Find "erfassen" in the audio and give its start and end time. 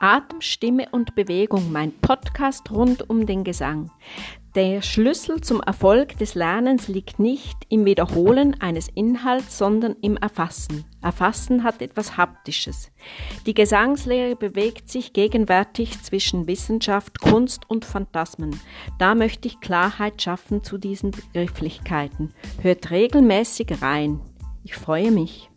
10.16-10.86, 11.02-11.64